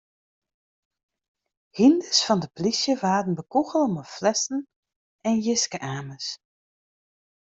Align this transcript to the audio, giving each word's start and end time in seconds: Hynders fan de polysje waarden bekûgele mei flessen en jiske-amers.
Hynders 1.77 2.21
fan 2.25 2.39
de 2.43 2.47
polysje 2.55 2.93
waarden 3.03 3.37
bekûgele 3.39 3.87
mei 3.95 4.07
flessen 4.15 4.59
en 5.27 5.35
jiske-amers. 5.45 6.27